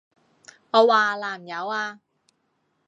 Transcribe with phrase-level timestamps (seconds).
[0.71, 2.01] 我話南柚啊！